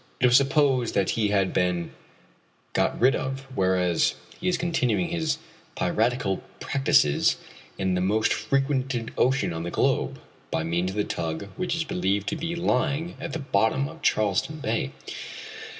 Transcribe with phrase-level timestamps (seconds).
[0.19, 1.91] It was supposed that he had been
[2.73, 5.37] got rid of, whereas he is continuing his
[5.75, 7.37] piratical practices
[7.77, 10.19] in the most frequented ocean on the globe,
[10.49, 14.01] by means of the tug which is believed to be lying at the bottom of
[14.01, 14.91] Charleston Bay.